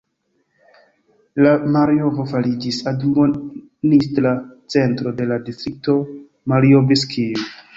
[1.45, 4.33] La Marjovo fariĝis admonistra
[4.77, 5.97] centro de la distrikto
[6.55, 7.29] Marjovskij.